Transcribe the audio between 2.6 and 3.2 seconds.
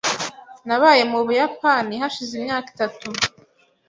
itatu.